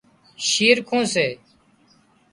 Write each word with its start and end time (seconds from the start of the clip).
شِرکُون 0.47 1.03
سي 1.13 1.27